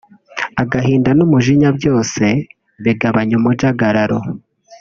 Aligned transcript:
agahinda 0.63 1.09
n’umujinya 1.17 1.69
byose 1.77 2.23
bigabanya 2.83 3.33
umujagararo 3.39 4.19